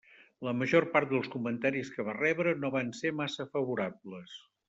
La 0.45 0.53
major 0.61 0.85
part 0.95 1.11
dels 1.11 1.29
comentaris 1.35 1.91
que 1.97 2.07
va 2.09 2.17
rebre 2.19 2.55
no 2.65 2.73
van 2.77 2.91
ser 3.01 3.13
massa 3.21 3.49
favorables. 3.53 4.35